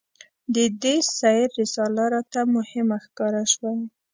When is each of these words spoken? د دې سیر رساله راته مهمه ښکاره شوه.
د 0.55 0.57
دې 0.83 0.95
سیر 1.17 1.47
رساله 1.59 2.03
راته 2.13 2.41
مهمه 2.55 2.97
ښکاره 3.05 3.43
شوه. 3.53 3.71